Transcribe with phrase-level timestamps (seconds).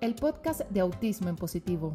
[0.00, 1.92] el podcast de Autismo en Positivo.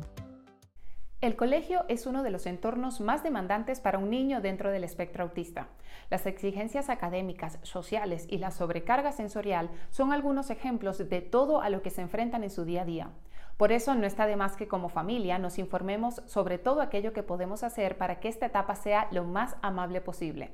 [1.22, 5.24] El colegio es uno de los entornos más demandantes para un niño dentro del espectro
[5.24, 5.70] autista.
[6.10, 11.82] Las exigencias académicas, sociales y la sobrecarga sensorial son algunos ejemplos de todo a lo
[11.82, 13.10] que se enfrentan en su día a día.
[13.56, 17.24] Por eso no está de más que como familia nos informemos sobre todo aquello que
[17.24, 20.52] podemos hacer para que esta etapa sea lo más amable posible.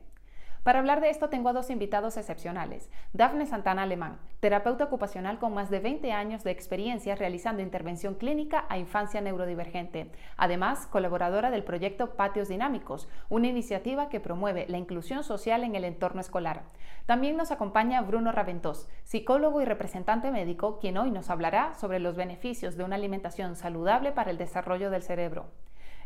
[0.63, 2.89] Para hablar de esto tengo a dos invitados excepcionales.
[3.13, 8.65] Dafne Santana Alemán, terapeuta ocupacional con más de 20 años de experiencia realizando intervención clínica
[8.67, 10.11] a infancia neurodivergente.
[10.35, 15.85] Además, colaboradora del proyecto Patios Dinámicos, una iniciativa que promueve la inclusión social en el
[15.85, 16.63] entorno escolar.
[17.05, 22.17] También nos acompaña Bruno Raventós, psicólogo y representante médico, quien hoy nos hablará sobre los
[22.17, 25.47] beneficios de una alimentación saludable para el desarrollo del cerebro.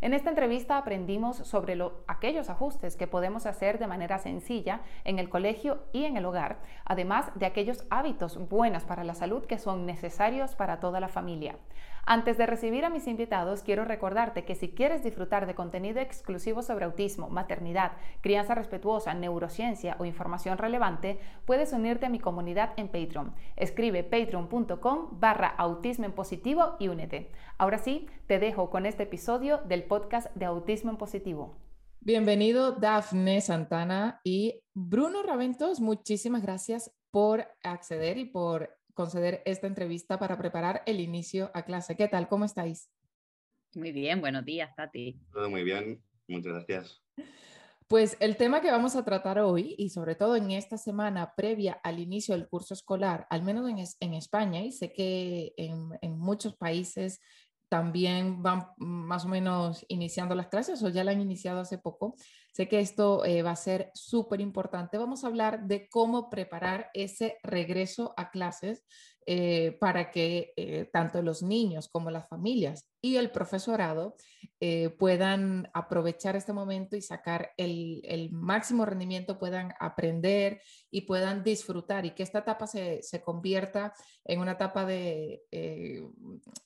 [0.03, 5.29] En esta entrevista aprendimos sobre aquellos ajustes que podemos hacer de manera sencilla en el
[5.29, 9.85] colegio y en el hogar, además de aquellos hábitos buenos para la salud que son
[9.85, 11.55] necesarios para toda la familia.
[12.05, 16.62] Antes de recibir a mis invitados, quiero recordarte que si quieres disfrutar de contenido exclusivo
[16.62, 22.90] sobre autismo, maternidad, crianza respetuosa, neurociencia o información relevante, puedes unirte a mi comunidad en
[22.90, 23.34] Patreon.
[23.55, 27.31] Escribe patreon.com barra autismo en positivo y únete.
[27.57, 31.55] Ahora sí, te dejo con este episodio del podcast de Autismo en Positivo.
[32.01, 40.20] Bienvenido Dafne Santana y Bruno Raventos, muchísimas gracias por acceder y por conceder esta entrevista
[40.20, 41.96] para preparar el inicio a clase.
[41.96, 42.27] ¿Qué tal?
[42.27, 42.90] ¿Cómo estáis?
[43.76, 45.20] Muy bien, buenos días, Tati.
[45.32, 47.02] Todo muy bien, muchas gracias.
[47.88, 51.74] Pues el tema que vamos a tratar hoy y sobre todo en esta semana previa
[51.84, 56.55] al inicio del curso escolar, al menos en, España, y sé que en, en muchos
[56.55, 57.20] países
[57.70, 62.16] también van más o menos iniciando las clases o ya la han iniciado hace poco.
[62.54, 65.00] Sé que esto eh, va a ser súper importante.
[65.00, 68.85] Vamos a hablar de cómo preparar ese regreso a clases
[69.25, 74.16] eh, para que eh, tanto los niños como las familias y el profesorado
[74.59, 80.62] eh, puedan aprovechar este momento y sacar el, máximo rendimiento, puedan aprender
[80.92, 83.94] y puedan disfrutar y que esta etapa se, convierta
[84.25, 85.44] en una etapa de,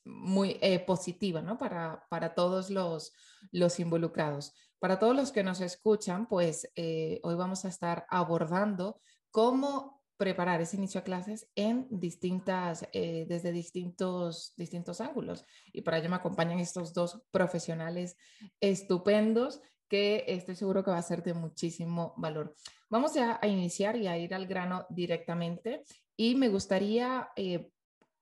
[0.04, 1.58] muy positiva ¿no?
[1.58, 3.14] para, para todos los,
[3.52, 4.54] los involucrados.
[4.80, 9.00] Para todos los que nos escuchan, pues hoy vamos a estar abordando
[9.32, 15.46] cómo preparar ese inicio a clases en distintas, eh, desde distintos, distintos ángulos.
[15.72, 18.18] Y para ello me acompañan estos dos profesionales
[18.60, 22.56] estupendos que estoy seguro que va a ser de muchísimo valor.
[22.90, 25.84] Vamos a, iniciar y a ir al grano directamente.
[26.18, 27.70] Y me gustaría eh,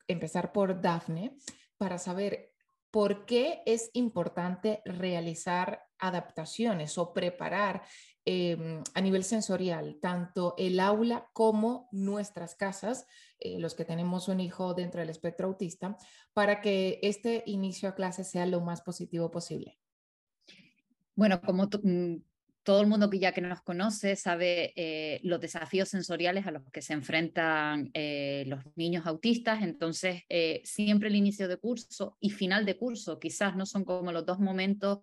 [0.07, 1.37] empezar por Dafne
[1.77, 2.51] para saber
[2.91, 7.83] por qué es importante realizar adaptaciones o preparar
[8.27, 13.05] Em, a nivel sensorial, tanto el aula como nuestras casas,
[13.39, 15.95] eh, los que tenemos un hijo dentro del espectro autista,
[16.33, 19.77] para que este inicio a clase sea lo más positivo posible?
[21.13, 22.15] Bueno, como mm,
[22.63, 26.63] todo el mundo que ya que nos conoce sabe eh, los desafíos sensoriales a los
[26.71, 30.23] que se enfrentan eh, los niños autistas, entonces
[30.63, 34.39] siempre el inicio de curso y final de curso quizás no son como los dos
[34.39, 35.01] momentos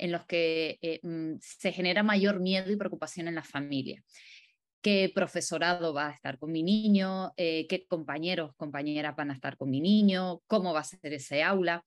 [0.00, 4.02] en los que eh, mm, se genera mayor miedo y preocupación en la familia.
[4.82, 7.32] ¿Qué profesorado va a estar con mi niño?
[7.36, 10.40] Eh, ¿Qué compañeros, compañeras van a estar con mi niño?
[10.46, 11.84] ¿Cómo va a ser ese aula?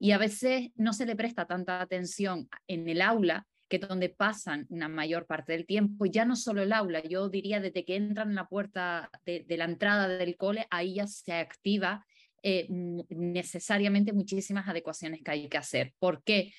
[0.00, 4.10] Y a veces no se le presta tanta atención en el aula que es donde
[4.10, 7.86] pasan una mayor parte del tiempo, y ya no solo el aula, yo diría desde
[7.86, 12.04] que entran en la puerta de, la entrada del cole, ahí ya se activa
[12.42, 15.94] eh, necesariamente muchísimas adecuaciones que hay que hacer.
[15.98, 16.52] ¿Por qué?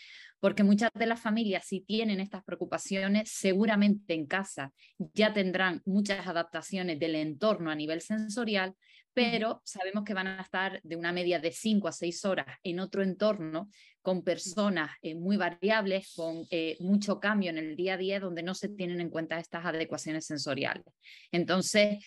[0.43, 4.73] Porque muchas de las familias, si tienen estas preocupaciones, seguramente en casa
[5.13, 8.75] ya tendrán muchas adaptaciones del entorno a nivel sensorial,
[9.13, 12.81] pero sabemos que van a estar de una media de 5 a 6 horas en
[12.81, 13.69] otro entorno
[14.01, 18.43] con personas eh, muy variables, con eh, mucho cambio en el día a día, donde
[18.43, 20.83] no se tienen en cuenta estas adecuaciones sensoriales.
[21.31, 22.05] Entonces,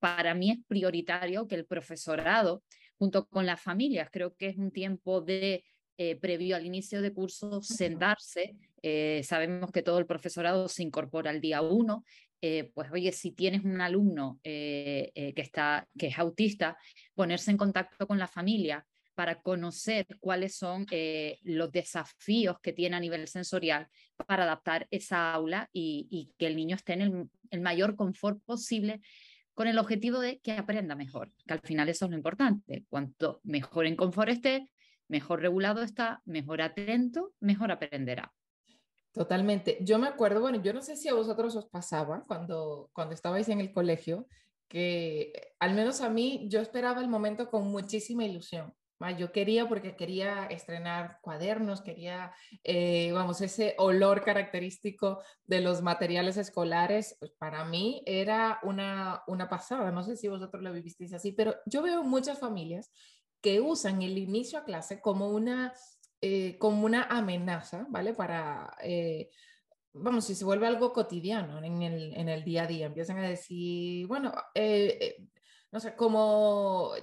[0.00, 2.62] para mí es prioritario que el profesorado,
[2.98, 5.64] junto con las familias, creo que es un tiempo de
[5.96, 8.56] eh, previo al inicio de curso, sentarse.
[8.82, 12.04] Eh, sabemos que todo el profesorado se incorpora al día uno.
[12.40, 16.76] Eh, pues oye, si tienes un alumno que, está, que es autista,
[17.14, 20.84] ponerse en contacto con la familia para conocer cuáles son
[21.42, 23.88] los desafíos que tiene a nivel sensorial
[24.26, 29.00] para adaptar esa aula y, que el niño esté en el, el mayor confort posible
[29.54, 32.84] con el objetivo de que aprenda mejor, que al final eso es lo importante.
[32.90, 34.68] Cuanto mejor en confort esté,
[35.08, 38.32] mejor regulado está, mejor atento, mejor aprenderá.
[39.12, 39.78] Totalmente.
[39.80, 43.48] Yo me acuerdo, bueno, yo no sé si a vosotros os pasaba cuando, cuando estabais
[43.48, 44.26] en el colegio,
[44.68, 48.74] que al menos a mí yo esperaba el momento con muchísima ilusión.
[49.18, 56.36] Yo quería porque quería estrenar cuadernos, quería, eh, vamos, ese olor característico de los materiales
[56.38, 59.90] escolares, pues para mí era una, una pasada.
[59.90, 62.90] No sé si vosotros lo vivisteis así, pero yo veo muchas familias
[63.44, 65.74] que usan el inicio a clase como una,
[66.22, 68.14] eh, como una amenaza, ¿vale?
[68.14, 68.74] Para...
[68.82, 69.28] Eh,
[69.92, 73.28] vamos, si se vuelve algo cotidiano en el, en el, día a día, empiezan a
[73.28, 74.32] decir, bueno,
[75.70, 76.94] no sé, como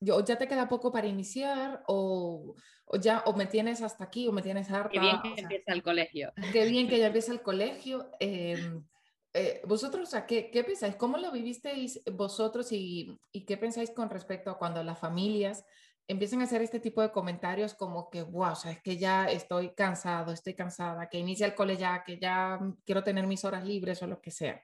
[0.00, 2.54] yo, ya te queda poco para iniciar o,
[2.84, 4.90] o, ya o me tienes hasta aquí o me tienes harta.
[4.90, 6.32] Qué bien que empieza el colegio.
[6.52, 8.10] Qué bien que ya empieza el colegio.
[8.20, 8.84] Em,
[9.32, 10.96] eh, vosotros, ¿qué, ¿qué, pensáis?
[10.96, 15.64] ¿Cómo lo vivisteis vosotros y, y, qué pensáis con respecto a cuando las familias
[16.08, 19.26] empiezan a hacer este tipo de comentarios como que, wow, o sea, es que ya
[19.26, 23.64] estoy cansado, estoy cansada, que inicia el cole ya, que ya quiero tener mis horas
[23.64, 24.60] libres o lo que sea?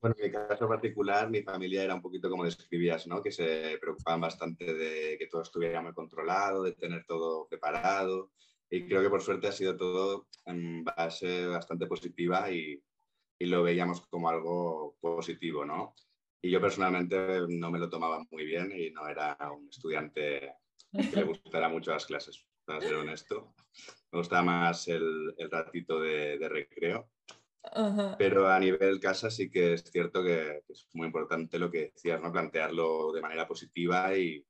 [0.00, 3.22] Bueno, en mi caso particular, mi familia era un poquito como describías, ¿no?
[3.22, 8.32] Que se preocupaban bastante de que todo estuviera muy controlado, de tener todo preparado.
[8.70, 12.82] Y creo que por suerte ha sido todo en base bastante positiva y,
[13.38, 15.94] y lo veíamos como algo positivo, ¿no?
[16.42, 20.54] Y yo personalmente no me lo tomaba muy bien y no era un estudiante
[20.92, 23.54] que le gustara mucho las clases, para ser honesto.
[24.12, 27.10] Me gustaba más el, el ratito de, de recreo
[28.18, 32.20] pero a nivel casa sí que es cierto que, es muy importante lo que decías,
[32.20, 32.32] ¿no?
[32.32, 34.44] Plantearlo de manera positiva y,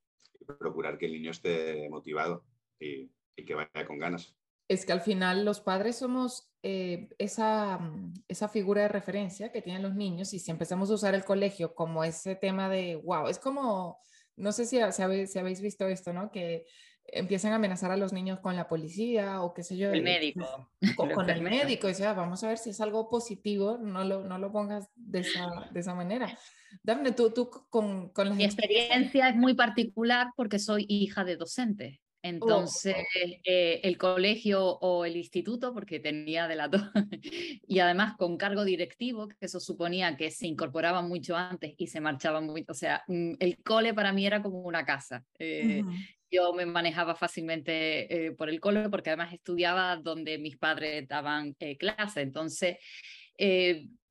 [0.57, 2.43] procurar que el niño esté motivado
[2.79, 4.35] y, que vaya con ganas.
[4.67, 7.79] Es que al final los padres somos eh, esa,
[8.27, 11.73] esa figura de referencia que tienen los niños y si empezamos a usar el colegio
[11.75, 13.99] como ese tema de, wow, es como,
[14.37, 16.31] no sé si, si, habéis, si habéis visto esto, ¿no?
[16.31, 16.65] Que
[17.05, 19.91] empiezan a amenazar a los niños con la policía o qué sé yo.
[19.91, 20.69] El médico.
[20.95, 21.87] Con, el médico.
[21.87, 25.19] O sea, vamos a ver si es algo positivo, no lo, no lo pongas de
[25.19, 26.37] esa, de esa manera.
[26.83, 32.00] Dafne, tú, tú con, con Mi experiencia es muy particular porque soy hija de docente.
[32.23, 32.95] Oh, Entonces,
[33.43, 36.83] eh, el colegio o el instituto, porque tenía de la dos,
[37.67, 41.99] y además con cargo directivo, que eso suponía que se incorporaban mucho antes y se
[41.99, 45.25] marchaban muy, o sea, mm, el cole para mí era como una casa.
[45.39, 45.83] Eh,
[46.29, 51.55] yo me manejaba fácilmente eh, por el cole porque además estudiaba donde mis padres daban
[51.79, 52.21] clase.
[52.21, 52.77] Entonces,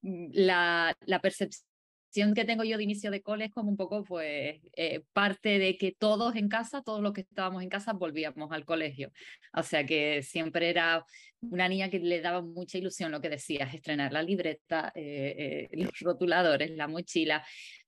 [0.02, 1.69] mm, la, la, percepción
[2.12, 4.60] que tengo yo de inicio de cole es como un poco pues
[5.12, 9.12] parte de que todos en casa, todos los que estábamos en casa volvíamos al colegio.
[9.54, 11.04] O sea que siempre era
[11.40, 16.70] una niña que le daba mucha ilusión lo que decías, estrenar la libreta, los rotuladores,
[16.72, 17.42] la mochila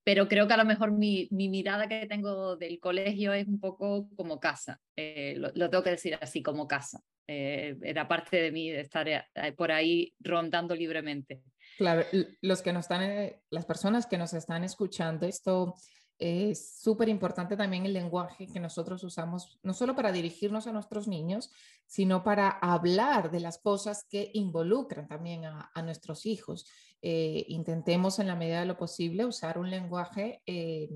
[0.05, 3.61] pero creo que a lo mejor mi, mi, mirada que tengo del colegio es un
[3.61, 7.01] poco como casa, eh, lo, tengo que decir así, como casa.
[7.29, 9.23] Eh, era parte de mí de estar eh,
[9.57, 11.41] por ahí rondando libremente.
[11.83, 12.05] Claro,
[12.43, 15.75] los que nos están, las personas que nos están escuchando, esto
[16.17, 21.09] es súper importante también el lenguaje que nosotros usamos, no solo para dirigirnos a nuestros
[21.09, 21.51] niños,
[21.85, 26.71] sino para hablar de las cosas que involucran también a, a nuestros hijos.
[27.01, 30.89] Eh, intentemos en la medida de lo posible usar un lenguaje eh,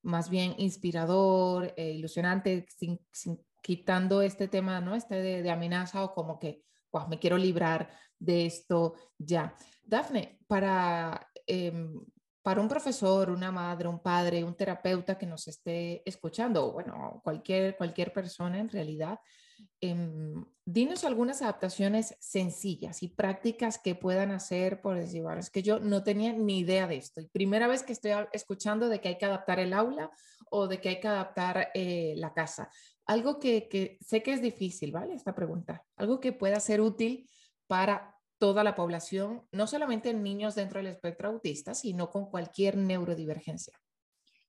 [0.00, 2.98] más bien inspirador, eh, ilusionante, sin,
[3.60, 4.94] quitando este tema, ¿no?
[4.94, 6.62] Este de, amenaza o como que,
[7.10, 7.90] me quiero librar
[8.24, 9.54] de esto ya.
[9.84, 12.00] Dafne, para, em,
[12.42, 17.20] para un profesor, una madre, un padre, un terapeuta que nos esté escuchando, o bueno,
[17.22, 19.18] cualquier, cualquier persona en realidad,
[19.80, 25.62] Em, dinos algunas adaptaciones sencillas y prácticas que puedan hacer por decir, bueno, es que
[25.62, 27.20] yo no tenía ni idea de esto.
[27.20, 30.10] Y primera vez que estoy escuchando de que hay que adaptar el aula
[30.50, 32.70] o de que hay que adaptar eh, la casa.
[33.06, 35.14] Algo que, que sé que es difícil, ¿vale?
[35.14, 35.84] Esta pregunta.
[35.96, 37.28] Algo que pueda ser útil
[37.66, 43.74] para toda la población, no solamente niños dentro del espectro autista, sino con cualquier neurodivergencia.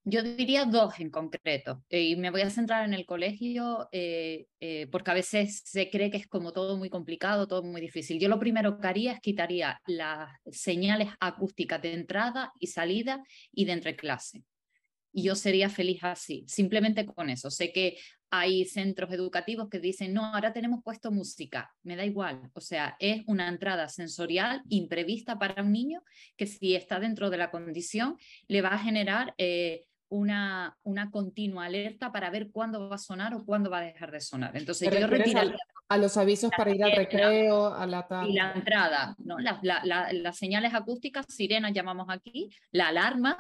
[0.08, 4.46] Yo diría dos en concreto, eh, y me voy a centrar en el colegio eh,
[4.60, 8.20] eh, porque a veces se cree que es como todo muy complicado, todo muy difícil.
[8.20, 13.66] Yo lo primero que haría es quitaría las señales acústicas de entrada y salida y
[13.66, 14.44] de entre clase.
[15.12, 17.50] Y yo sería feliz así, simplemente con eso.
[17.50, 17.98] Sé que
[18.30, 22.50] hay centros educativos que dicen, no, ahora tenemos puesto música, me da igual.
[22.54, 26.04] O sea, es una entrada sensorial imprevista para un niño
[26.36, 28.18] que si está dentro de la condición
[28.48, 29.34] le va a generar
[30.10, 34.12] una, una continua alerta para ver cuándo va a sonar o cuándo va a dejar
[34.12, 34.56] de sonar.
[34.56, 35.56] Entonces yo retiraría...
[35.88, 39.38] A, los avisos para ir al recreo, a la Y la entrada, ¿no?
[39.38, 43.38] las, las señales acústicas, sirenas llamamos aquí, la alarma,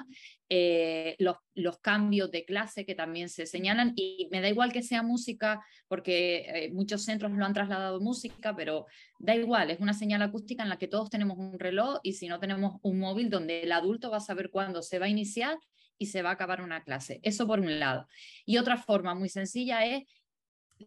[0.47, 4.83] eh, los, los, cambios de clase que también se señalan y me da igual que
[4.83, 8.85] sea música porque eh, muchos centros lo han trasladado música, pero
[9.17, 12.27] da igual, es una señal acústica en la que todos tenemos un reloj y si
[12.27, 15.57] no tenemos un móvil donde el adulto va a saber cuándo se va a iniciar
[15.97, 17.19] y se va a acabar una clase.
[17.23, 18.07] Eso por un lado.
[18.45, 20.03] Y otra forma muy sencilla es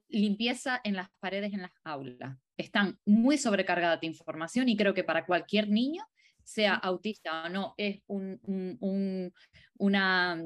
[0.09, 2.37] limpieza en las paredes en las aulas.
[2.57, 6.05] Están muy sobrecargadas de información y creo que para cualquier niño,
[6.45, 8.41] sea autista o no, es un,
[8.81, 9.33] un,
[9.77, 10.43] una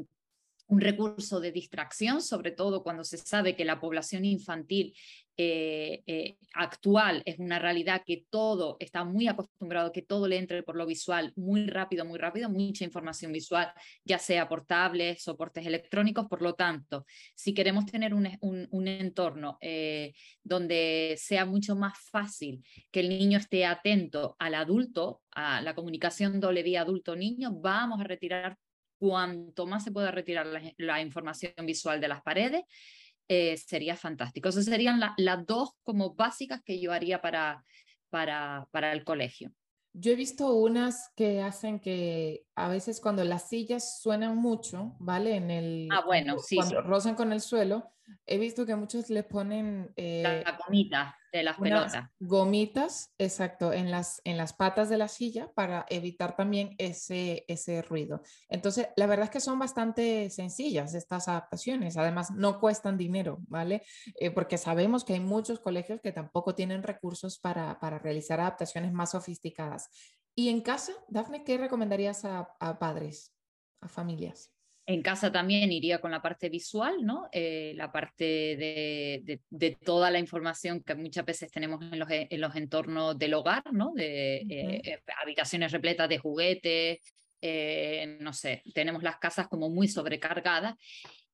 [0.72, 4.94] un recurso de distracción, sobre todo cuando se sabe que la población infantil
[5.36, 10.62] eh, eh, actual es una realidad que todo está muy acostumbrado, que todo le entre
[10.62, 13.72] por lo visual muy rápido, muy rápido, mucha información visual,
[14.04, 16.26] ya sea por tablets, soportes electrónicos.
[16.28, 20.12] Por lo tanto, si queremos tener un, un, entorno eh,
[20.42, 26.40] donde sea mucho más fácil que el niño esté atento al adulto, a la comunicación
[26.40, 28.58] doble vía adulto-niño, vamos a retirar
[29.02, 30.46] cuanto más se pueda retirar
[30.76, 32.62] la, información visual de las paredes,
[33.28, 34.48] eh, sería fantástico.
[34.48, 37.64] Esas serían las dos como básicas que yo haría para,
[38.10, 39.52] para, para el colegio.
[39.94, 45.36] Yo he visto unas que hacen que a veces cuando las sillas suenan mucho, ¿vale?
[45.36, 47.92] En el, ah, bueno, sí, cuando rozan con el suelo,
[48.26, 49.92] he visto que muchos le ponen...
[49.96, 52.10] Eh, la comita de las pelotas.
[52.20, 57.80] Gomitas, exacto, en las, en las patas de la silla para evitar también ese, ese
[57.82, 58.22] ruido.
[58.48, 61.96] Entonces, la verdad es que son bastante sencillas estas adaptaciones.
[61.96, 63.82] Además, no cuestan dinero, ¿vale?
[64.20, 68.92] Eh, porque sabemos que hay muchos colegios que tampoco tienen recursos para, para realizar adaptaciones
[68.92, 69.88] más sofisticadas.
[70.34, 73.34] Y en casa, Dafne, ¿qué recomendarías a, a padres,
[73.80, 74.52] a familias?
[74.84, 77.28] En casa también iría con la parte visual, ¿no?
[77.30, 82.56] Eh, la parte de, toda la información que muchas veces tenemos en los, en los
[82.56, 83.92] entornos del hogar, ¿no?
[83.94, 86.98] De eh, eh, habitaciones repletas de juguetes,
[88.20, 90.76] no sé, tenemos las casas como muy sobrecargadas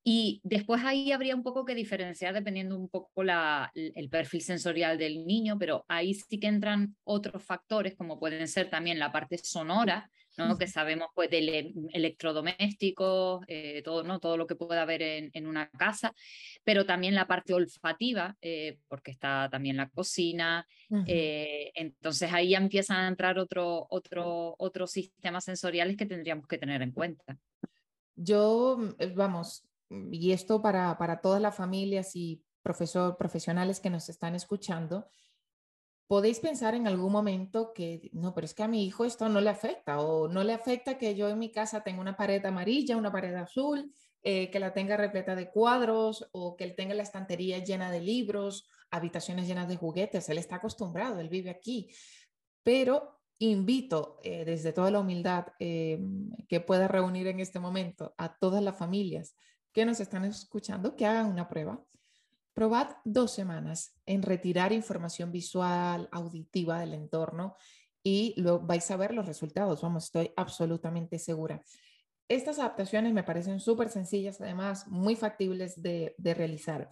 [0.04, 4.96] y después ahí habría un poco que diferenciar dependiendo un poco la, el perfil sensorial
[4.96, 9.36] del niño, pero ahí sí que entran otros factores como pueden ser también la parte
[9.36, 10.56] sonora, ¿no?
[10.56, 14.20] que sabemos pues de electrodomésticos, eh, todo, ¿no?
[14.20, 16.14] todo lo que pueda haber en, en, una casa,
[16.64, 20.66] pero también la parte olfativa, eh, porque está también la cocina,
[21.06, 26.58] eh, entonces ahí ya empiezan a entrar otros otro, otro sistemas sensoriales que tendríamos que
[26.58, 27.36] tener en cuenta.
[28.14, 28.78] Yo,
[29.14, 34.34] vamos, Mm, y esto para, para todas las familias y profesor, profesionales que nos están
[34.34, 35.06] escuchando,
[36.08, 39.40] podéis pensar en algún momento que, no, pero es que a mi hijo esto no
[39.40, 42.96] le afecta o no le afecta que yo en mi casa tenga una pared amarilla,
[42.96, 47.02] una pared azul, eh, que la tenga repleta de cuadros o que él tenga la
[47.02, 50.28] estantería llena de libros, habitaciones llenas de juguetes.
[50.30, 51.90] Él está acostumbrado, él vive aquí.
[52.62, 56.00] Pero invito eh, desde toda la humildad eh,
[56.48, 59.36] que pueda reunir en este momento a todas las familias
[59.72, 61.80] que nos están escuchando que hagan una prueba.
[62.58, 67.54] Probad dos semanas en retirar información visual, auditiva del entorno
[68.02, 69.80] y lo, vais a ver los resultados.
[69.80, 71.62] Vamos, estoy absolutamente segura.
[72.26, 76.88] Estas adaptaciones me parecen súper sencillas, además muy factibles de, realizar.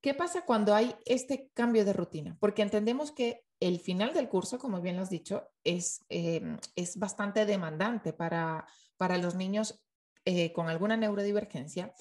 [0.00, 2.38] ¿Qué pasa cuando hay este cambio de rutina?
[2.40, 6.98] Porque entendemos que el final del curso, como bien lo has dicho, es, eh, es
[6.98, 8.66] bastante demandante para,
[8.96, 9.84] para los niños
[10.24, 11.92] eh, con alguna neurodivergencia,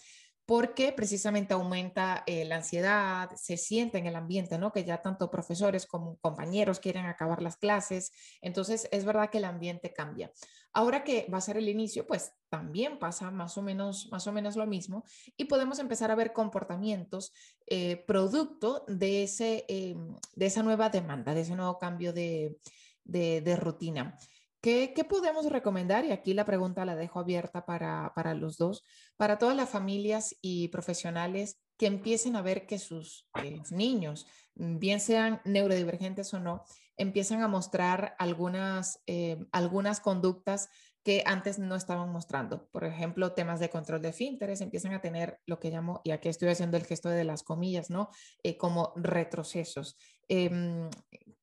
[0.46, 4.72] porque precisamente aumenta eh, la ansiedad, se siente en el ambiente, ¿no?
[4.72, 9.46] Que ya tanto profesores como compañeros quieren acabar las clases, entonces es verdad que el
[9.46, 10.32] ambiente cambia.
[10.74, 14.32] Ahora que va a ser el inicio, pues también pasa más o menos, más o
[14.32, 15.04] menos lo mismo
[15.38, 17.34] y podemos empezar a ver comportamientos
[17.68, 24.18] eh, producto de, ese, de esa nueva demanda, de ese nuevo cambio de rutina.
[24.62, 26.06] ¿Qué, podemos recomendar?
[26.06, 28.84] Y aquí la pregunta la dejo abierta para, los dos,
[29.18, 33.27] para todas las familias y profesionales que empiecen a ver que sus
[33.72, 36.63] niños, mm, bien sean neurodivergentes o no,
[36.96, 40.70] empiezan a mostrar algunas, eh, algunas conductas
[41.03, 42.68] que antes no estaban mostrando.
[42.70, 46.30] Por ejemplo, temas de control de finteres empiezan a tener lo que llamo, y aquí
[46.30, 48.10] estoy haciendo el gesto de las comillas, ¿no?
[48.44, 49.98] Eh, como retrocesos.
[50.27, 50.88] Em,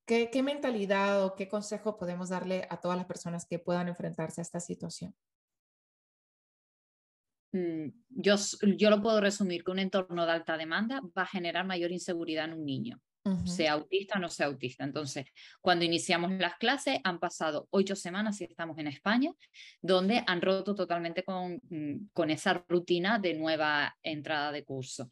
[0.09, 4.43] ¿qué, mentalidad o qué consejo podemos darle a todas las personas que puedan enfrentarse a
[4.43, 5.15] esta situación?
[7.53, 8.37] Mm, yo,
[8.77, 12.47] yo lo puedo resumir que un entorno de alta demanda va a generar mayor inseguridad
[12.47, 13.01] en un niño
[13.45, 14.85] sea autista o no sea autista.
[14.85, 15.27] Entonces,
[15.61, 19.33] cuando iniciamos las clases, han pasado ocho semanas, y estamos en España,
[19.81, 25.11] donde han roto totalmente con, mm, con esa rutina de nueva entrada de curso.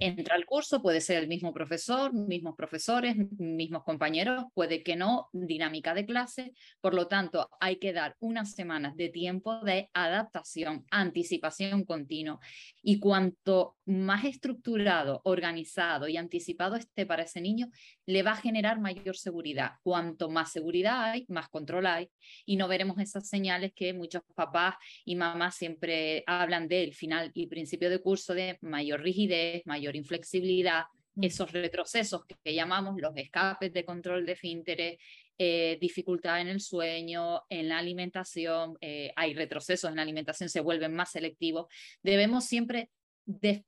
[0.00, 5.28] Entra al curso, puede ser el mismo profesor, mismos profesores, mismos compañeros, puede que no,
[5.32, 6.52] dinámica de clase.
[6.80, 12.38] Por lo tanto, hay que dar unas semanas de tiempo de adaptación, anticipación continua.
[12.82, 17.70] Y cuanto más estructurado, organizado y anticipado esté para ese niño, niño,
[18.06, 19.72] le va a generar mayor seguridad.
[19.82, 22.10] Cuanto más seguridad hay, más control hay
[22.46, 27.46] y no veremos esas señales que muchos papás y mamás siempre hablan del final y
[27.46, 31.24] principio de curso de mayor rigidez, mayor inflexibilidad, mm.
[31.24, 34.98] esos retrocesos que, llamamos los escapes de control de finteres,
[35.38, 40.60] eh, dificultad en el sueño, en la alimentación, eh, hay retrocesos en la alimentación, se
[40.60, 41.66] vuelven más selectivos.
[42.02, 42.90] Debemos siempre
[43.24, 43.64] de,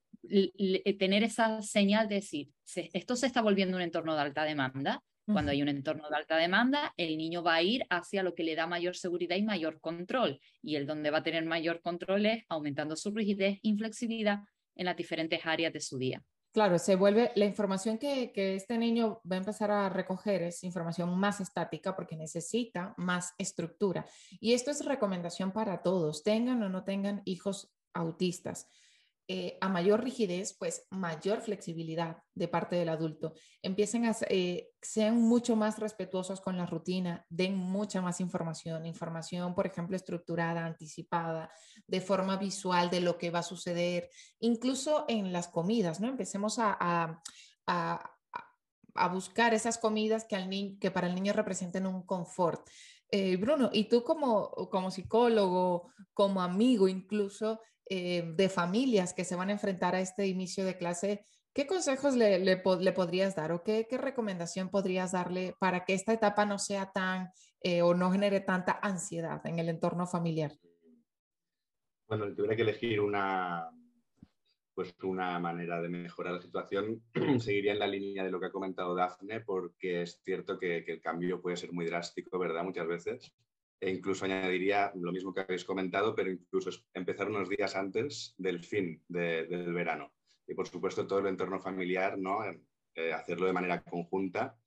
[0.97, 2.49] tener esa señal de decir,
[2.93, 5.03] esto se está volviendo un entorno de alta demanda.
[5.25, 8.43] Cuando hay un entorno de alta demanda, el niño va a ir hacia lo que
[8.43, 10.39] le da mayor seguridad y mayor control.
[10.61, 14.41] Y el donde va a tener mayor control es aumentando su rigidez, inflexibilidad
[14.75, 16.23] en las diferentes áreas de su día.
[16.51, 20.63] Claro, se vuelve, la información que, que, este niño va a empezar a recoger es
[20.63, 24.05] información más estática porque necesita más estructura.
[24.39, 28.69] Y esto es recomendación para todos, tengan o no tengan hijos autistas.
[29.27, 33.33] Eh, a mayor rigidez, pues mayor flexibilidad de parte del adulto.
[33.63, 39.55] Empiecen a, eh, sean mucho más respetuosos con la rutina, den mucha más información, información,
[39.55, 41.49] por ejemplo, estructurada, anticipada,
[41.87, 46.07] de forma visual de lo que va a suceder, incluso en las comidas, ¿no?
[46.07, 48.11] Empecemos a, a,
[48.95, 52.67] a buscar esas comidas que, al que para el niño representen un confort.
[53.11, 59.35] Eh, Bruno, y tú como, como psicólogo, como amigo incluso, eh, de familias que se
[59.35, 61.23] van a enfrentar a este inicio de clase,
[61.53, 66.11] ¿qué consejos le, le, podrías dar o qué, qué, recomendación podrías darle para que esta
[66.11, 67.29] etapa no sea tan
[67.61, 70.51] eh, o no genere tanta ansiedad en el entorno familiar?
[72.07, 73.69] Bueno, tuviera que elegir una,
[74.73, 77.03] pues una manera de mejorar la situación,
[77.39, 80.93] seguiría en la línea de lo que ha comentado Dafne, porque es cierto que, que
[80.93, 82.63] el cambio puede ser muy drástico, ¿verdad?
[82.63, 83.31] Muchas veces.
[83.79, 88.63] E incluso añadiría lo mismo que habéis comentado, pero incluso empezar unos días antes del
[88.63, 90.13] fin del verano.
[90.47, 92.39] Y por supuesto todo el entorno familiar, ¿no?
[92.97, 94.57] Eh, hacerlo de manera conjunta,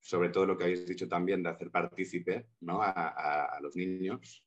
[0.00, 2.80] sobre todo lo que habéis dicho también de hacer partícipe ¿no?
[2.82, 4.42] a, los niños.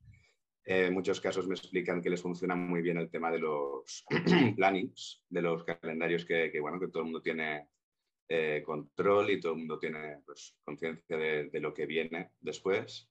[0.65, 4.05] Eh, en muchos casos me explican que les funciona muy bien el tema de los
[4.55, 7.69] plannings, de los calendarios que, bueno, que todo el mundo tiene
[8.27, 13.07] eh, control y todo el mundo tiene pues, conciencia de, de, lo que viene después.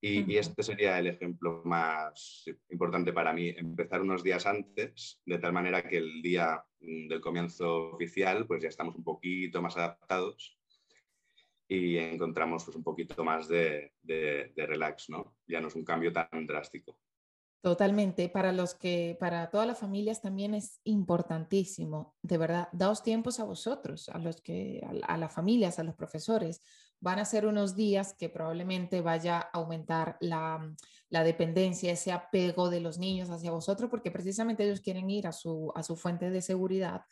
[0.00, 5.54] Y, este sería el ejemplo más importante para mí, empezar unos días antes, de tal
[5.54, 10.58] manera que el día mm, del comienzo oficial, pues ya estamos un poquito más adaptados
[11.66, 15.36] y encontramos pues, un poquito más de, de, de relax, ¿no?
[15.46, 16.98] Ya no es un cambio tan drástico.
[17.64, 18.28] Totalmente.
[18.28, 23.44] Para los que, para todas las familias también es importantísimo, de verdad, daos tiempos a
[23.44, 26.60] vosotros, a los que, a, las familias, a los profesores.
[27.04, 30.74] Van a ser unos días que probablemente vaya a aumentar la,
[31.10, 35.32] la dependencia, ese apego de los niños hacia vosotros, porque precisamente ellos quieren ir a
[35.32, 37.02] su, a su fuente de seguridad.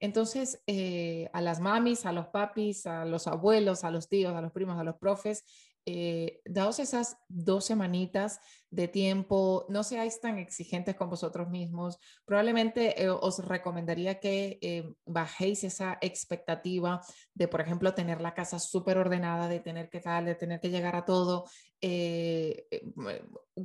[0.00, 4.40] Entonces, eh, a las mamis, a los papis, a los abuelos, a los tíos, a
[4.40, 5.44] los primos, a los profes,
[5.86, 11.98] eh, daos esas dos semanitas de tiempo, no seáis tan exigentes con vosotros mismos.
[12.24, 17.00] Probablemente eh, os recomendaría que eh, bajéis esa expectativa
[17.34, 20.70] de, por ejemplo, tener la casa súper ordenada, de tener que tal, de tener que
[20.70, 21.44] llegar a todo.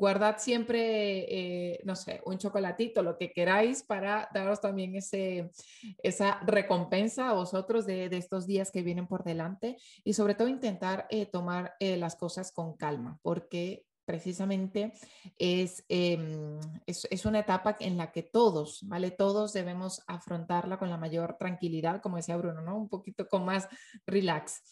[0.02, 5.52] Eh, guardad siempre, no sé, un chocolatito, lo que queráis para daros también ese,
[6.02, 10.48] esa recompensa a vosotros de, de estos días que vienen por delante y sobre todo
[10.48, 14.94] intentar tomar las cosas con calma, porque precisamente
[15.38, 19.12] es, em, es, es, una etapa en la que todos, ¿vale?
[19.12, 22.78] Todos debemos afrontarla con la mayor tranquilidad, como decía Bruno, ¿no?
[22.78, 23.70] Un poquito con más
[24.06, 24.64] relax.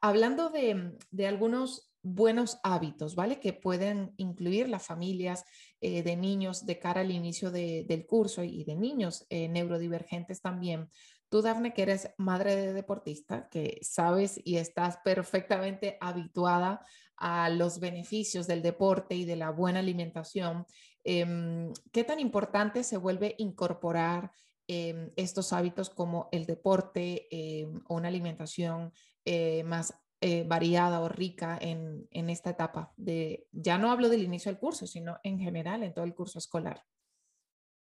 [0.00, 3.40] Hablando de, de algunos buenos hábitos, ¿vale?
[3.40, 5.44] Que pueden incluir las familias
[5.80, 10.42] eh, de niños de cara al inicio de, del curso y de niños eh, neurodivergentes
[10.42, 10.90] también.
[11.30, 16.84] Tú, Dafne, que eres madre de deportista, que sabes y estás perfectamente habituada
[17.16, 20.66] a los beneficios del deporte y de la buena alimentación,
[21.04, 24.30] em, ¿qué tan importante se vuelve incorporar
[24.66, 28.92] em, estos hábitos como el deporte em, o una alimentación
[29.26, 32.92] eh, más eh, variada o rica en, en, esta etapa?
[32.96, 36.38] De, ya no hablo del inicio del curso, sino en general en todo el curso
[36.38, 36.82] escolar.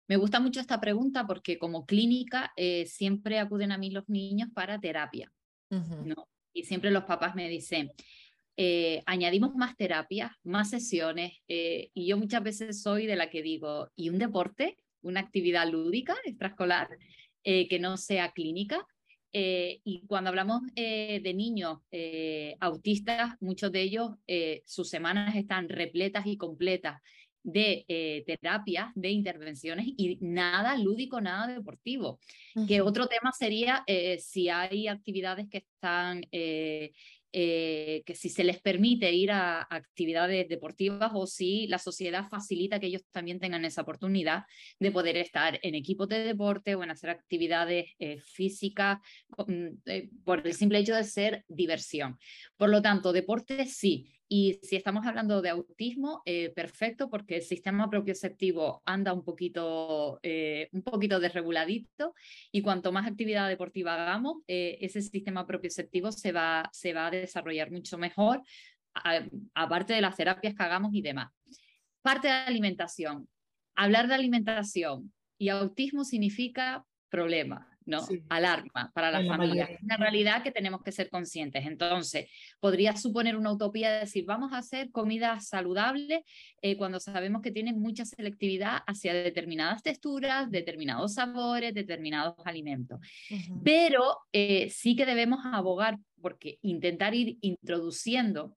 [0.09, 4.49] Me gusta mucho esta pregunta porque como clínica eh, siempre acuden a mí los niños
[4.53, 5.31] para terapia.
[5.69, 6.27] ¿no?
[6.53, 7.93] Y siempre los papás me dicen,
[8.55, 13.41] eh, añadimos más terapias, más sesiones, eh, y yo muchas veces soy de la que
[13.41, 14.77] digo, ¿y un deporte?
[15.01, 16.89] ¿Una actividad lúdica, extraescolar,
[17.43, 18.85] eh, que no sea clínica?
[19.33, 21.79] Y cuando hablamos de niños
[22.59, 24.11] autistas, muchos de ellos,
[24.65, 27.01] sus semanas están repletas y completas
[27.43, 32.19] de eh, terapias, de intervenciones y nada lúdico, nada deportivo.
[32.67, 36.23] Que otro tema sería eh, si hay actividades que están
[37.35, 42.79] eh, que si se les permite ir a, actividades deportivas o si la sociedad facilita
[42.79, 44.43] que ellos también tengan esa oportunidad
[44.79, 48.99] de poder estar en equipos de deporte o en hacer actividades eh, físicas
[49.47, 52.19] mm, eh, por el simple hecho de ser diversión.
[52.55, 57.41] Por lo tanto, deporte sí, y si estamos hablando de autismo, eh, perfecto, porque el
[57.41, 62.15] sistema propioceptivo anda un poquito, eh, un poquito desreguladito
[62.51, 67.11] y cuanto más actividad deportiva hagamos, eh, ese sistema propioceptivo se va, se va a
[67.11, 68.41] desarrollar mucho mejor,
[69.55, 71.31] aparte de las terapias que hagamos y demás.
[72.01, 73.27] Parte de alimentación.
[73.75, 77.72] Hablar de alimentación y autismo significa problema.
[77.85, 78.05] ¿No?
[78.29, 79.65] Alarma para la familia.
[79.65, 81.65] Es una realidad que tenemos que ser conscientes.
[81.65, 86.23] Entonces, podría suponer una utopía decir, vamos a hacer comida saludable
[86.61, 92.99] eh, cuando sabemos que tienen mucha selectividad hacia determinadas texturas, determinados sabores, determinados alimentos.
[93.63, 98.55] Pero eh, sí que debemos abogar porque intentar ir introduciendo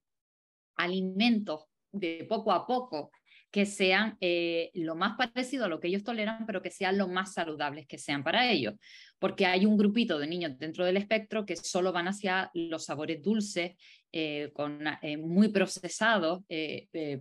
[0.77, 3.11] alimentos de poco a poco
[3.57, 7.09] que sean eh, lo más parecido a lo que ellos toleran, pero que sean lo
[7.09, 8.75] más saludables que sean para ellos.
[9.19, 13.23] Porque hay un grupito de niños dentro del espectro que solo van hacia los sabores
[13.23, 13.73] dulces,
[14.13, 16.45] eh, con, eh, muy procesados,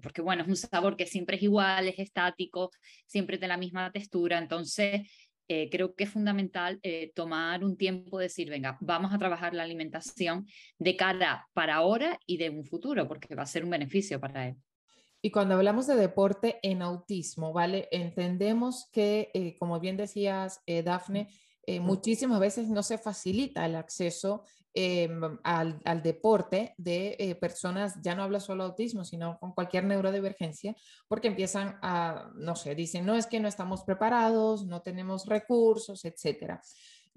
[0.02, 2.70] porque bueno, es un sabor que siempre es igual, es estático,
[3.06, 4.38] siempre de la misma textura.
[4.38, 5.10] Entonces,
[5.48, 6.82] creo que es fundamental
[7.14, 10.48] tomar un tiempo, decir, venga, vamos a trabajar la alimentación
[10.80, 14.50] de cara para ahora y de un futuro, porque va a ser un beneficio para
[14.50, 14.56] él.
[15.26, 17.88] Y cuando hablamos de deporte en autismo, ¿vale?
[17.90, 21.30] Entendemos que, eh, como bien decías, eh, Dafne,
[21.66, 24.44] eh, muchísimas veces no se facilita el acceso
[24.76, 29.86] em, al, al, deporte de personas, ya no habla solo de autismo, sino con cualquier
[29.86, 30.76] neurodivergencia,
[31.08, 36.06] porque empiezan a, no sé, dicen, no es que no estamos preparados, no tenemos recursos,
[36.06, 36.62] etcétera.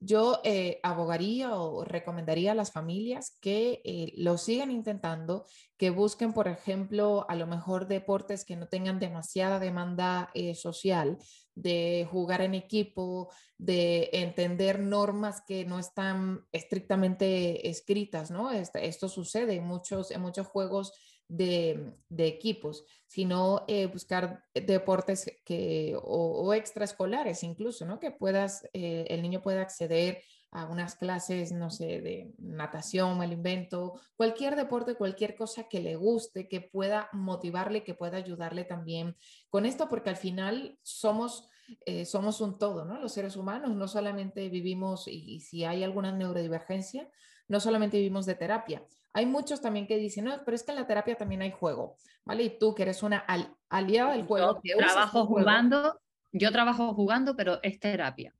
[0.01, 5.45] Yo eh, abogaría o recomendaría a las familias que eh, lo sigan intentando,
[5.77, 11.19] que busquen, por ejemplo, a lo mejor deportes que no tengan demasiada demanda eh, social,
[11.57, 18.53] de jugar en equipo, de entender normas que no están estrictamente escritas, ¿no?
[18.53, 20.93] Esto, esto sucede en muchos, en muchos juegos
[21.29, 28.01] de, equipos, sino eh, buscar deportes que, o, extraescolares incluso, ¿no?
[28.01, 33.33] Que puedas, eh, el niño pueda acceder a unas clases, no sé, de natación, el
[33.33, 39.15] invento, cualquier deporte, cualquier cosa que le guste, que pueda motivarle, que pueda ayudarle también
[39.51, 41.49] con esto, porque al final somos...
[41.85, 42.99] Eh, somos un todo, ¿no?
[42.99, 47.11] Los seres humanos no solamente vivimos, y si hay alguna neurodivergencia,
[47.47, 48.87] no solamente vivimos de terapia,
[49.19, 51.97] hay muchos también que dicen, no, pero es que en la terapia también hay juego,
[52.25, 52.45] ¿vale?
[52.45, 53.25] Y tú que eres una
[53.69, 54.61] aliada del juego.
[54.63, 56.01] Yo trabajo jugando,
[56.31, 58.33] yo trabajo jugando, pero es terapia.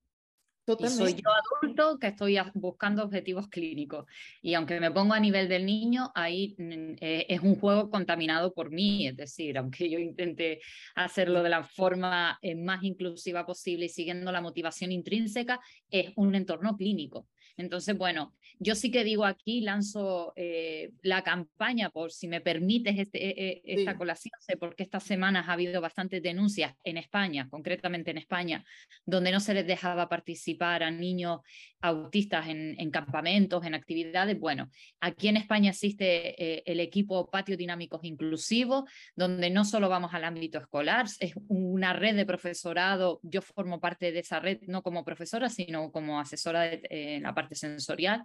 [0.79, 4.07] Y soy yo adulto que estoy buscando objetivos clínicos.
[4.43, 8.53] Y aunque me pongo a nivel del niño, ahí mm, eh, es un juego contaminado
[8.53, 9.07] por mí.
[9.07, 10.61] Es decir, aunque yo intente
[10.95, 16.35] hacerlo de la forma eh, más inclusiva posible y siguiendo la motivación intrínseca, es un
[16.35, 17.27] entorno clínico.
[17.59, 22.97] Entonces, bueno, yo sí que digo aquí, lanzo eh, la campaña por si me permites
[22.97, 27.49] este, e, e, esta colación, sé porque estas semanas ha habido bastantes denuncias en España,
[27.51, 28.65] concretamente en España,
[29.05, 31.41] donde no se les dejaba participar a niños
[31.81, 34.39] autistas en, campamentos, en actividades.
[34.39, 40.13] Bueno, aquí en España existe eh, el equipo Patio Dinámicos Inclusivos, donde no solo vamos
[40.13, 44.83] al ámbito escolar, es una red de profesorado, yo formo parte de esa red, no
[44.83, 48.25] como profesora, sino como asesora de, eh, en la parte sensorial.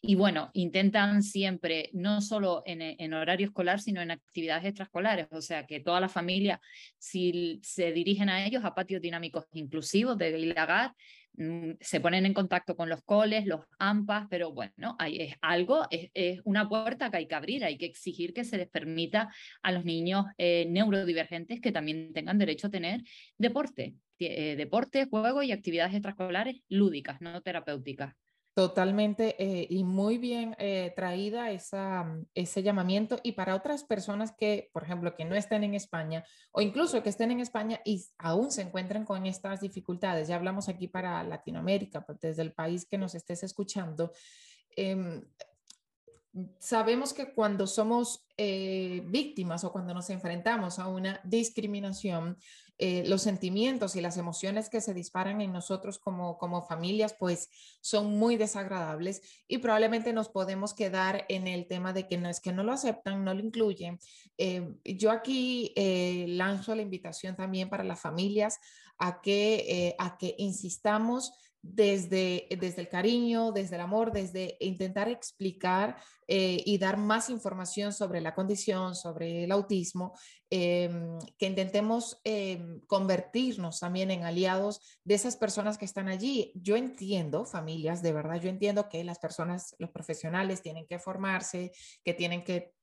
[0.00, 5.26] Y bueno, intentan siempre, no solo en, horario escolar, sino en actividades extraescolares.
[5.30, 6.60] O sea, que toda la familia,
[6.98, 10.92] si se dirigen a ellos, a patios dinámicos inclusivos de Ilagar,
[11.80, 16.40] se ponen en contacto con los coles, los AMPAs, pero bueno, hay, es algo, es,
[16.44, 19.84] una puerta que hay que abrir, hay que exigir que se les permita a los
[19.84, 23.02] niños eh, neurodivergentes que también tengan derecho a tener
[23.36, 28.14] deporte, eh, deporte, juego y actividades extraescolares lúdicas, no terapéuticas.
[28.54, 34.70] Totalmente eh, y muy bien eh, traída mm, ese llamamiento y para otras personas que,
[34.72, 38.52] por ejemplo, que no estén en España o incluso que estén en España y aún
[38.52, 43.16] se encuentren con estas dificultades, ya hablamos aquí para Latinoamérica, desde el país que nos
[43.16, 44.12] estés escuchando,
[44.76, 45.24] em,
[46.60, 52.36] sabemos que cuando somos eh, víctimas o cuando nos enfrentamos a una discriminación,
[52.78, 57.48] eh, los sentimientos y las emociones que se disparan en nosotros como, como familias, pues
[57.80, 62.40] son muy desagradables y probablemente nos podemos quedar en el tema de que no es
[62.40, 64.00] que no lo aceptan, no lo incluyen.
[64.38, 68.58] Eh, yo aquí eh, lanzo la invitación también para las familias
[68.98, 71.32] a que, a que insistamos
[71.64, 75.96] desde, desde el cariño, desde el amor, desde intentar explicar
[76.28, 80.12] eh, y dar más información sobre la condición, sobre el autismo,
[80.50, 86.52] em, que intentemos em, convertirnos también en aliados de esas personas que están allí.
[86.54, 91.72] Yo entiendo, familias, de verdad, yo entiendo que las personas, los profesionales tienen que formarse,
[92.04, 92.74] que tienen que,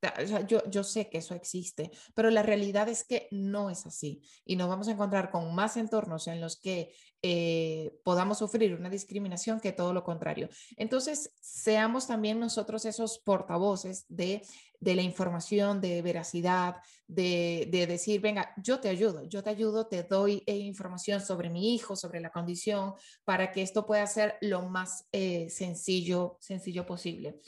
[0.47, 4.56] yo, yo sé que eso existe, pero la realidad es que no es así y
[4.56, 6.93] nos vamos a encontrar con más entornos en los que
[7.24, 10.50] eh, podamos sufrir una discriminación que todo lo contrario.
[10.76, 14.41] Entonces, seamos también nosotros esos portavoces de,
[14.82, 19.88] de la información, de veracidad, de, de, decir, venga, yo te ayudo, yo te ayudo,
[19.88, 24.38] te doy eh, información sobre mi hijo, sobre la condición, para que esto pueda ser
[24.41, 27.39] lo más eh, sencillo, sencillo posible.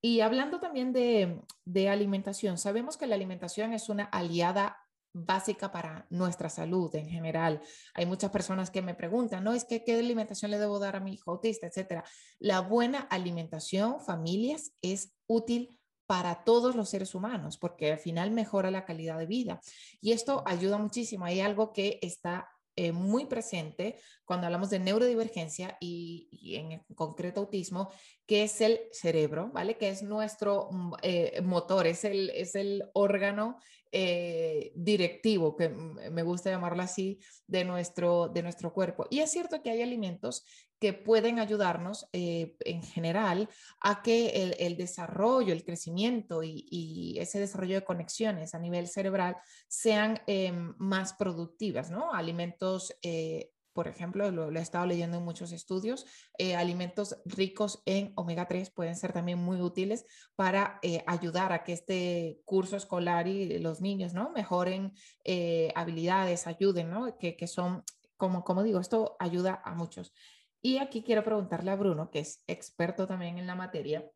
[0.00, 4.78] Y hablando también de, de alimentación, sabemos que la alimentación es una aliada
[5.12, 7.60] básica para nuestra salud en general.
[7.94, 11.00] Hay muchas personas que me preguntan, no, es que qué alimentación le debo dar a
[11.00, 12.04] mi hijo autista, etcétera.
[12.38, 15.77] La buena alimentación, familias, es útil
[16.08, 19.60] para todos los seres humanos, porque al final mejora la calidad de vida.
[20.00, 21.26] Y esto ayuda muchísimo.
[21.26, 27.92] Hay algo que está eh, muy presente cuando hablamos de neurodivergencia y, en concreto autismo,
[28.24, 29.76] que es el cerebro, ¿vale?
[29.76, 33.58] Que es nuestro mm, eh, motor, es el, es el órgano
[33.92, 39.06] eh, directivo, que me gusta llamarlo así, de nuestro, de nuestro cuerpo.
[39.10, 40.44] Y es cierto que hay alimentos
[40.78, 43.48] que pueden ayudarnos eh, en general
[43.80, 50.20] a que el, desarrollo, el crecimiento y, ese desarrollo de conexiones a nivel cerebral sean
[50.26, 52.12] em, más productivas, ¿no?
[52.12, 56.04] Alimentos eh, por ejemplo, lo, he estado leyendo en muchos estudios,
[56.36, 61.62] eh, alimentos ricos en omega 3 pueden ser también muy útiles para eh, ayudar a
[61.62, 64.30] que este curso escolar y los niños ¿no?
[64.30, 67.16] mejoren eh, habilidades, ayuden, ¿no?
[67.18, 67.84] que, que son,
[68.16, 70.12] como, como digo, esto ayuda a muchos.
[70.60, 74.10] Y aquí quiero preguntarle a Bruno, que es experto también en la materia,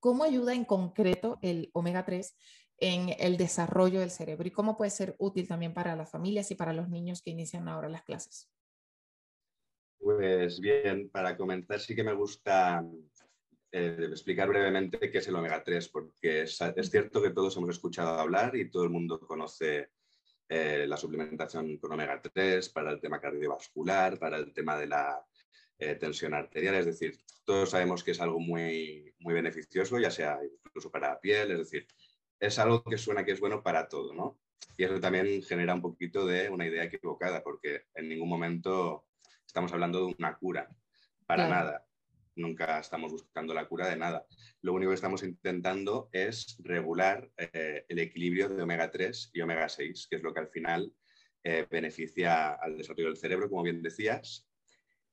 [0.00, 2.34] ¿cómo ayuda en concreto el omega 3
[2.78, 6.54] en el desarrollo del cerebro y cómo puede ser útil también para las familias y
[6.54, 8.48] para los niños que inician ahora las clases?
[10.02, 12.84] Pues bien, para comenzar sí que me gusta
[13.70, 16.58] eh, explicar brevemente qué es el omega 3, porque es,
[16.90, 19.90] cierto que todos hemos escuchado hablar y todo el mundo conoce
[20.48, 25.24] eh, la suplementación con omega 3 para el tema cardiovascular, para el tema de la
[25.78, 30.40] eh, tensión arterial, es decir, todos sabemos que es algo muy, muy beneficioso, ya sea
[30.64, 31.86] incluso para la piel, es decir,
[32.40, 34.40] es algo que suena que es bueno para todo, ¿no?
[34.76, 39.04] Y eso también genera un poquito de una idea equivocada, porque en ningún momento
[39.52, 40.66] estamos hablando de una cura,
[41.26, 41.86] para nada.
[42.36, 44.24] Nunca estamos buscando la cura de nada.
[44.62, 49.68] Lo único que estamos intentando es regular eh, el equilibrio de omega 3 y omega
[49.68, 50.90] 6, que es lo que al final
[51.44, 54.48] eh, beneficia al desarrollo del cerebro, como bien decías.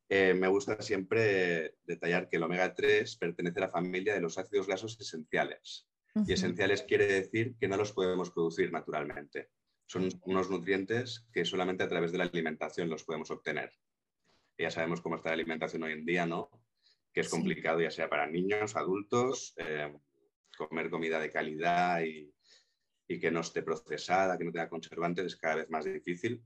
[0.08, 4.38] Eh, me gusta siempre detallar que el omega 3 pertenece a la familia de los
[4.38, 5.86] ácidos grasos esenciales.
[6.26, 9.50] Y esenciales quiere decir que no los podemos producir naturalmente.
[9.86, 13.74] Son unos nutrientes que solamente a través de la alimentación los podemos obtener
[14.60, 16.50] ya sabemos cómo está la alimentación hoy en día, ¿no?
[17.14, 19.94] Que es complicado ya sea para niños, adultos, eh,
[20.58, 22.34] comer comida de calidad y,
[23.08, 26.44] que no esté procesada, que no tenga conservantes, es cada vez más difícil.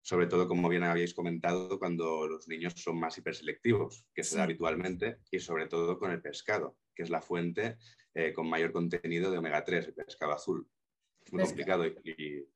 [0.00, 4.44] Sobre todo, como bien habéis comentado, cuando los niños son más hiperselectivos, que se da
[4.44, 7.76] habitualmente, y sobre todo con el pescado, que es la fuente
[8.14, 10.66] eh, con mayor contenido de omega 3, el pescado azul.
[11.20, 12.48] Es muy complicado y,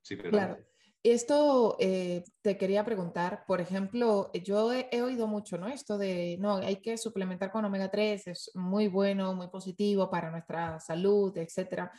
[0.00, 0.69] sí, Claro.
[1.02, 5.66] Esto eh, te quería preguntar, por ejemplo, yo he, oído mucho, ¿no?
[5.66, 10.30] Esto de, no, hay que suplementar con omega 3, es muy bueno, muy positivo para
[10.30, 11.90] nuestra salud, etcétera.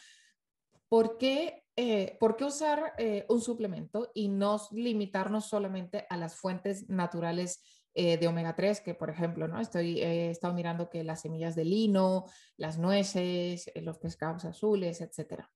[0.88, 6.36] ¿Por qué, eh, ¿por qué usar eh, un suplemento y no limitarnos solamente a las
[6.36, 9.60] fuentes naturales de omega 3, que por ejemplo, ¿no?
[9.60, 12.24] Estoy, he estado mirando que las semillas de lino,
[12.56, 15.52] las nueces, los pescados azules, etcétera.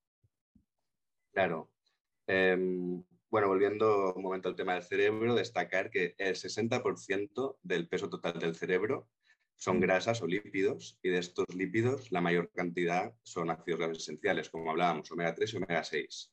[1.32, 1.72] Claro.
[3.30, 8.40] Bueno, volviendo un momento al tema del cerebro, destacar que el 60% del peso total
[8.40, 9.10] del cerebro
[9.56, 14.50] son grasas o lípidos y de estos lípidos la mayor cantidad son ácidos grasos esenciales,
[14.50, 16.32] como hablábamos, omega 3 y omega 6.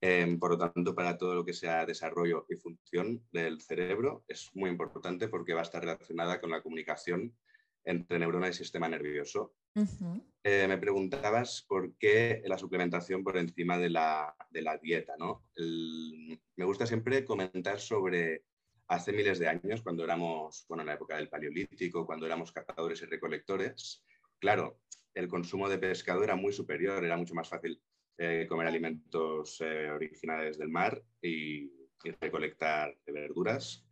[0.00, 4.50] Em, por lo tanto, para todo lo que sea desarrollo y función del cerebro es
[4.54, 7.36] muy importante porque va a estar relacionada con la comunicación
[7.84, 9.54] entre neurona y sistema nervioso.
[10.44, 14.34] Eh, me preguntabas por qué la suplementación por encima de la,
[14.82, 15.14] dieta.
[15.18, 15.44] ¿no?
[15.56, 18.44] me gusta siempre comentar sobre
[18.88, 23.00] hace miles de años, cuando éramos, bueno, en la época del Paleolítico, cuando éramos cazadores
[23.02, 24.04] y recolectores.
[24.38, 24.80] Claro,
[25.14, 27.80] el consumo de pescado era muy superior, era mucho más fácil
[28.18, 31.70] eh, comer alimentos eh, originales del mar y,
[32.20, 33.86] recolectar verduras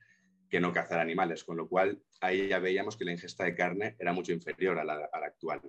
[0.50, 3.96] que no cazar animales, con lo cual ahí ya veíamos que la ingesta de carne
[3.98, 5.62] era mucho inferior a la, actual.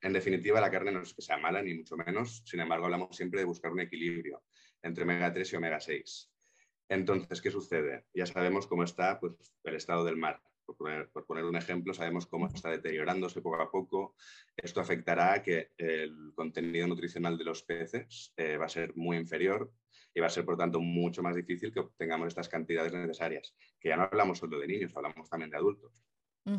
[0.00, 3.16] En definitiva, la carne no es que sea mala, ni mucho menos, sin embargo, hablamos
[3.16, 4.42] siempre de buscar un equilibrio
[4.82, 6.30] entre omega 3 y omega 6.
[6.88, 8.06] Entonces, ¿qué sucede?
[8.14, 10.42] Ya sabemos cómo está pues, el estado del mar.
[10.64, 14.14] Por poner, un ejemplo, sabemos cómo está deteriorándose poco a poco.
[14.54, 19.16] Esto afectará a que el contenido nutricional de los peces eh, va a ser muy
[19.16, 19.72] inferior
[20.14, 23.54] y va a ser, por tanto, mucho más difícil que obtengamos estas cantidades necesarias.
[23.78, 25.92] Que ya no hablamos solo de niños, hablamos también de adultos,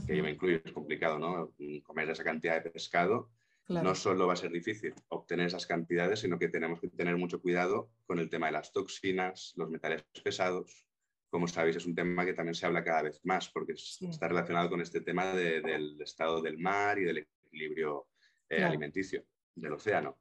[0.05, 1.53] que yo me incluyo, es complicado, ¿no?
[1.83, 3.31] Comer esa cantidad de pescado
[3.67, 7.41] no solo va a ser difícil obtener esas cantidades, sino que tenemos que tener mucho
[7.41, 10.89] cuidado con el tema de las toxinas, los metales pesados,
[11.29, 14.69] como sabéis, es un tema que también se habla cada vez más porque está relacionado
[14.69, 18.07] con este tema del estado del mar y del equilibrio
[18.49, 20.19] eh, alimenticio del océano.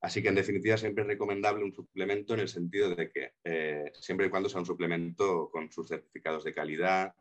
[0.00, 3.90] Así que en definitiva siempre es recomendable un suplemento en el sentido de que eh,
[3.94, 7.14] siempre y cuando sea un suplemento con sus certificados de calidad,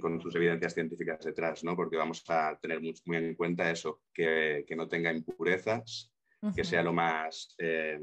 [0.00, 1.74] con sus evidencias científicas detrás, ¿no?
[1.74, 6.12] porque vamos a tener muy, en cuenta eso, que, no tenga impurezas,
[6.54, 8.00] que sea lo más eh,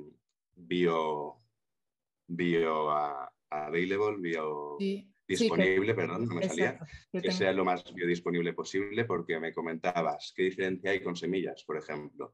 [0.54, 1.42] bio,
[2.28, 2.92] bio
[3.50, 4.78] available, bio
[5.28, 6.80] disponible, perdón, no me salía,
[7.12, 11.78] que sea lo más biodisponible posible, porque me comentabas qué diferencia hay con semillas, por
[11.78, 12.34] ejemplo.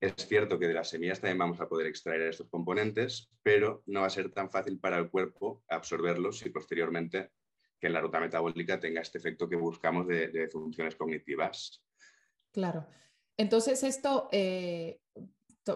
[0.00, 4.00] Es cierto que de las semillas también vamos a poder extraer estos componentes, pero no
[4.00, 7.30] va a ser tan fácil para el cuerpo absorberlos si posteriormente
[7.78, 11.82] que la ruta metabólica tenga este efecto que buscamos de, funciones cognitivas.
[12.50, 12.86] Claro.
[13.36, 15.00] Entonces, esto eh,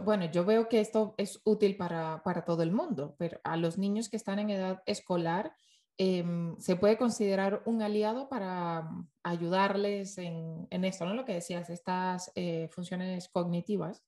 [0.05, 4.09] bueno, yo veo que esto es útil para, todo el mundo, pero a los niños
[4.09, 5.55] que están en edad escolar,
[5.99, 11.15] em, se puede considerar un aliado para mm, ayudarles en, esto, ¿no?
[11.15, 14.05] Lo que decías, estas eh, funciones cognitivas.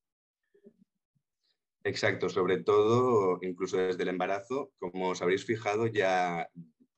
[1.84, 6.48] Exacto, sobre todo incluso desde el embarazo, como os habréis fijado, ya,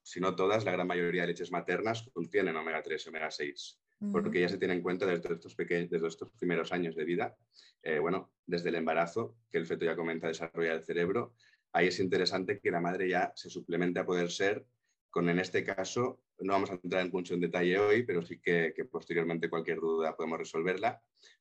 [0.03, 3.83] si no todas, la gran mayoría de leches maternas contienen omega 3 y omega 6
[4.11, 7.37] porque ya se tiene en cuenta desde estos, pequeños, desde estos primeros años de vida,
[7.83, 11.35] eh, bueno, desde el embarazo, que el feto ya comenta desarrollar el cerebro,
[11.73, 14.67] ahí es interesante que la madre ya se suplemente a poder ser
[15.13, 18.41] con, en este caso, no vamos a entrar en mucho en detalle hoy, pero sí
[18.41, 21.01] que, que posteriormente cualquier duda podemos resolverla,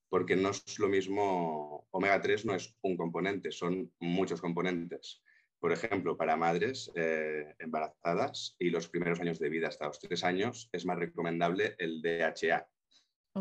[0.10, 5.24] porque no es lo mismo, omega 3 no es un componente, son muchos componentes.
[5.58, 10.24] Por ejemplo, para madres eh, embarazadas y los primeros años de vida hasta los tres
[10.26, 12.68] años es más recomendable el DHA,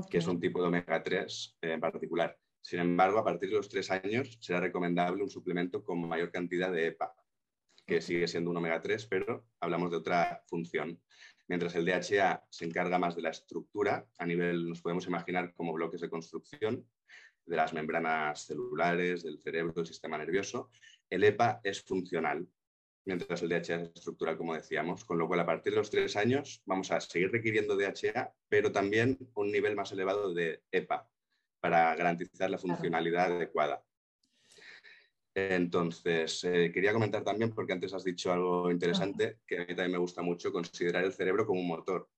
[0.08, 2.38] que es un tipo de omega 3 eh, en particular.
[2.60, 6.70] Sin embargo, a partir de los tres años será recomendable un suplemento con mayor cantidad
[6.70, 7.12] de EPA,
[7.90, 11.02] que sigue siendo un omega 3, pero hablamos de otra función.
[11.48, 15.72] Mientras el DHA se encarga más de la estructura, a nivel, nos podemos imaginar como
[15.72, 16.86] bloques de construcción
[17.44, 20.70] de las membranas celulares, del cerebro, del sistema nervioso,
[21.10, 22.46] el EPA es funcional,
[23.04, 26.14] mientras el DHA es estructural, como decíamos, con lo cual a partir de los tres
[26.14, 31.10] años vamos a seguir requiriendo DHA, pero también un nivel más elevado de EPA
[31.58, 33.82] para garantizar la funcionalidad adecuada.
[35.34, 39.92] Entonces, eh, quería comentar también, porque antes has dicho algo interesante, que a mí también
[39.92, 42.08] me gusta mucho considerar el cerebro como un motor.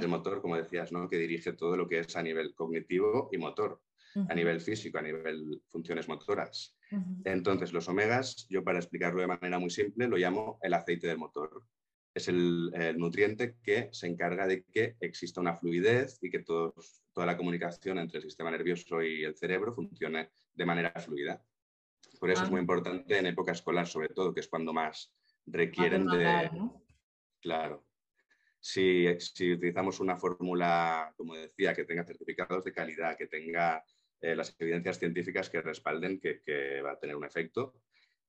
[0.00, 1.08] El motor, como decías, ¿no?
[1.08, 3.82] que dirige todo lo que es a nivel cognitivo y motor,
[4.28, 6.76] a nivel físico, a nivel funciones motoras.
[7.24, 11.18] Entonces, los omegas, yo para explicarlo de manera muy simple, lo llamo el aceite del
[11.18, 11.64] motor.
[12.14, 17.36] Es el, nutriente que se encarga de que exista una fluidez y que toda la
[17.36, 21.42] comunicación entre el sistema nervioso y el cerebro funcione de manera fluida.
[22.16, 22.62] Por eso es muy ah.
[22.62, 25.12] importante en época escolar, sobre todo, que es cuando más
[25.46, 26.50] requieren de...
[27.40, 27.86] Claro.
[28.58, 33.84] Si, si utilizamos una fórmula, como decía, que tenga certificados de calidad, que tenga
[34.20, 37.74] eh, las evidencias científicas que respalden que, va a tener un efecto,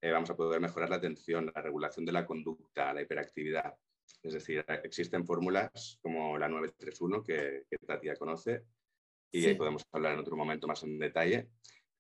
[0.02, 3.73] eh, vamos a poder mejorar la atención, la regulación de la conducta, la hiperactividad.
[4.21, 8.63] Es decir, existen fórmulas como la 931 que, que Tatia conoce
[9.32, 11.50] y podemos hablar en otro momento más en detalle,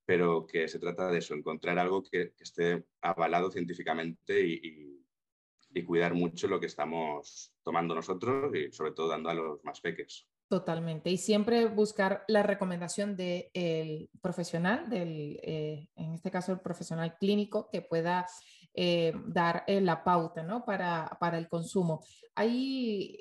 [0.07, 5.03] pero que se trata de eso, encontrar algo que, esté avalado científicamente y,
[5.73, 9.79] y, cuidar mucho lo que estamos tomando nosotros y sobre todo dando a los más
[9.79, 10.27] pequeños.
[10.49, 11.11] Totalmente.
[11.11, 17.69] Y siempre buscar la recomendación del profesional, del, eh, en este caso el profesional clínico,
[17.69, 18.25] que pueda
[18.73, 20.65] eh, dar eh, la pauta ¿no?
[20.65, 22.03] para, para, el consumo.
[22.33, 23.17] Hay,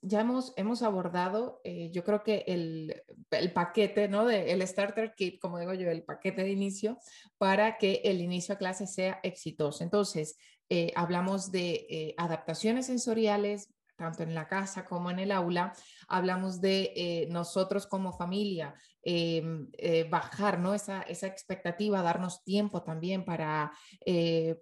[0.00, 4.24] ya hemos, hemos abordado, eh, yo creo que el, el paquete, ¿no?
[4.24, 6.98] De, el starter kit, como digo yo, el paquete de inicio
[7.36, 9.82] para que el inicio a clase sea exitoso.
[9.82, 10.36] Entonces,
[10.68, 15.72] eh, hablamos de adaptaciones sensoriales, tanto en la casa como en el aula,
[16.06, 19.68] hablamos de nosotros como familia, em,
[20.08, 20.74] bajar ¿no?
[20.74, 23.72] esa, esa, expectativa, darnos tiempo también para,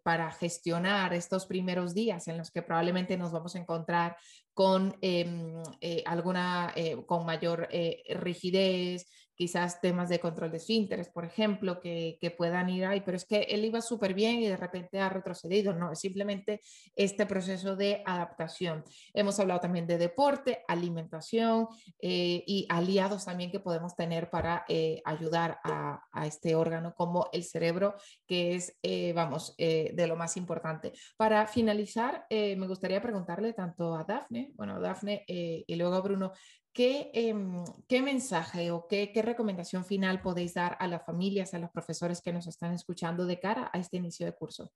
[0.02, 4.16] para gestionar estos primeros días en los que probablemente nos vamos a encontrar
[4.56, 5.52] con em,
[5.82, 9.06] eh, alguna, eh, con mayor eh, rigidez,
[9.36, 13.24] quizás temas de control de esfínteres, por ejemplo, que, que, puedan ir ahí, pero es
[13.24, 16.60] que él iba súper bien y de repente ha retrocedido, no, es simplemente
[16.94, 18.84] este proceso de adaptación.
[19.14, 21.68] Hemos hablado también de deporte, alimentación
[22.00, 24.64] y aliados también que podemos tener para
[25.04, 27.94] ayudar a, a, este órgano como el cerebro,
[28.26, 28.76] que es,
[29.14, 30.92] vamos, de lo más importante.
[31.16, 36.32] Para finalizar, me gustaría preguntarle tanto a Dafne, bueno, Dafne eh, y luego Bruno,
[36.76, 41.58] ¿qué, em, ¿qué, mensaje o qué, qué, recomendación final podéis dar a las familias, a
[41.58, 44.70] los profesores que nos están escuchando de cara a este inicio de curso?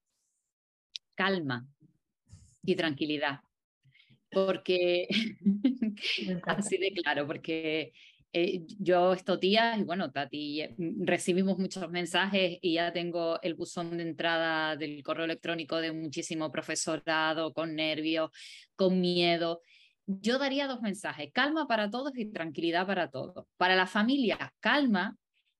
[1.14, 1.68] Calma
[2.64, 3.40] y tranquilidad,
[4.30, 5.08] porque
[6.46, 7.92] así de claro, porque
[8.32, 13.54] eh, yo estos días, y bueno, Tati, mm, recibimos muchos mensajes y ya tengo el
[13.54, 18.30] buzón de entrada del correo electrónico de muchísimo profesorado, con nervios,
[18.74, 19.60] con miedo.
[20.20, 23.46] Yo daría dos mensajes, calma para todos y tranquilidad para todos.
[23.56, 25.16] Para la familia, calma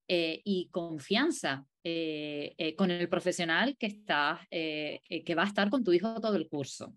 [0.08, 5.92] eh, y confianza eh, con el profesional que, está, que va a estar con tu
[5.92, 6.94] hijo todo el curso.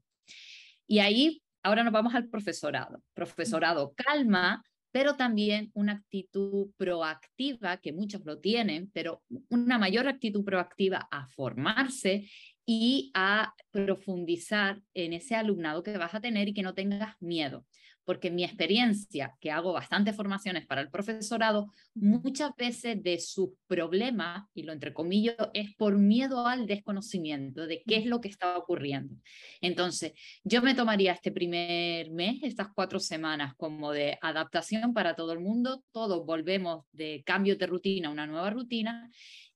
[0.88, 3.02] Y ahí, ahora nos vamos al profesorado.
[3.14, 10.46] Profesorado, calma pero también una actitud proactiva, que muchos lo tienen, pero una mayor actitud
[10.46, 12.30] proactiva a formarse
[12.66, 17.66] y a profundizar en ese alumnado que vas a tener y que no tengas miedo
[18.06, 24.46] porque mi experiencia, que hago bastantes formaciones para el profesorado, muchas veces de sus problemas,
[24.54, 29.16] y lo entrecomillo, es por miedo al desconocimiento de qué es lo que está ocurriendo.
[29.62, 35.34] Entonces, yo me tomaría este primer mes, estas cuatro semanas, como de adaptación para todo
[35.34, 39.10] el mundo, todos volvemos de cambio de rutina a una nueva rutina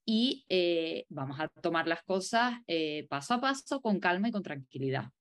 [0.10, 4.41] y eh, vamos a tomar las cosas eh, paso a paso, con calma y con
[4.41, 5.12] tranquilidad.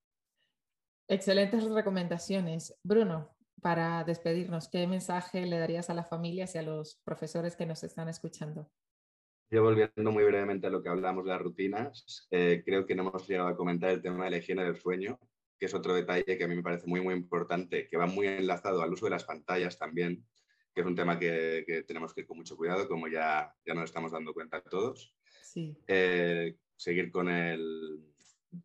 [1.09, 2.79] Excelentes recomendaciones.
[2.85, 7.67] Bruno, para despedirnos, ¿qué mensaje le darías a las familias y a los profesores que
[7.67, 8.71] nos están escuchando?
[9.51, 13.09] Yo volviendo muy brevemente a lo que hablamos de las rutinas, eh, creo que no
[13.09, 15.19] hemos llegado a comentar el tema de la higiene del sueño,
[15.59, 18.29] que es otro detalle que a mí me parece muy, muy importante, que va muy
[18.29, 20.25] enlazado al uso de las pantallas también,
[20.77, 23.85] que es un tema que, tenemos que ir con mucho cuidado, como ya, ya nos
[23.85, 25.15] estamos dando cuenta todos.
[25.43, 25.75] Sí.
[25.87, 28.05] Eh, seguir con el,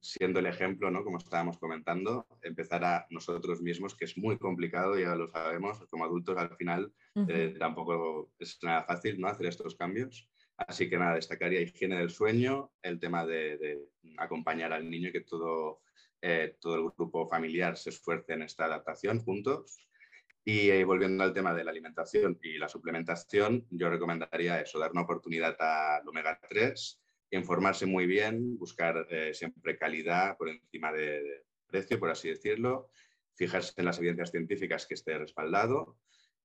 [0.01, 1.05] siendo el ejemplo, ¿no?
[1.05, 6.03] como estábamos comentando, empezar a nosotros mismos, que es muy complicado, ya lo sabemos, como
[6.03, 6.93] adultos al final
[7.29, 9.29] eh, tampoco es nada fácil ¿no?
[9.29, 10.29] hacer estos cambios.
[10.57, 13.87] Así que nada, destacaría higiene del sueño, el tema de,
[14.17, 15.79] acompañar al niño y que todo,
[16.21, 19.87] eh, todo el grupo familiar se esfuerce en esta adaptación juntos.
[20.43, 24.91] Y eh, volviendo al tema de la alimentación y la suplementación, yo recomendaría eso, dar
[24.91, 26.99] una oportunidad al omega 3,
[27.31, 32.89] informarse muy bien, buscar eh, siempre calidad por encima de, precio, por así decirlo,
[33.33, 35.97] fijarse en las evidencias científicas que esté respaldado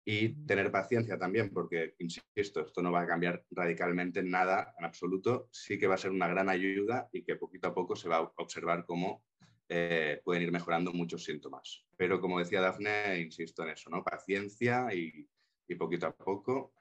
[0.05, 5.49] y tener paciencia también, porque, insisto, esto no va a cambiar radicalmente nada en absoluto,
[5.51, 8.19] sí que va a ser una gran ayuda y que poquito a poco se va
[8.19, 9.25] a observar cómo
[9.69, 11.85] eh, pueden ir mejorando muchos síntomas.
[11.97, 14.05] Pero como decía Dafne, insisto en eso, ¿no?
[14.05, 15.29] Paciencia y,
[15.77, 16.73] poquito a poco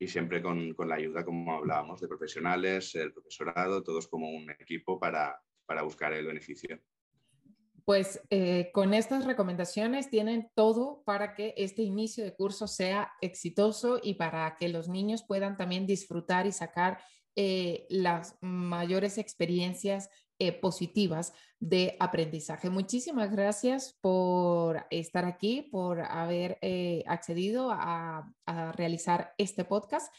[0.00, 4.50] y siempre con, con, la ayuda, como hablábamos, de profesionales, el profesorado, todos como un
[4.50, 6.80] equipo para, para buscar el beneficio.
[7.88, 13.98] Pues eh, con estas recomendaciones tienen todo para que este inicio de curso sea exitoso
[14.02, 16.98] y para que los niños puedan también disfrutar y sacar
[17.34, 22.70] eh, las mayores experiencias eh, positivas de aprendizaje.
[22.70, 30.14] Muchísimas gracias por estar aquí, por haber eh, accedido a, a realizar este podcast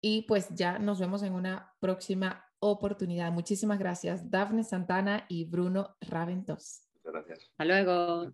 [0.00, 3.32] y pues ya nos vemos en una próxima oportunidad.
[3.32, 6.82] Muchísimas gracias, Dafne Santana y Bruno Raventos.
[6.94, 7.50] Muchas gracias.
[7.50, 8.32] Hasta luego.